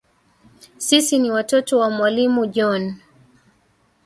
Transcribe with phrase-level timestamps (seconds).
[0.77, 2.95] Sisi ni watoto wa mwalimu John.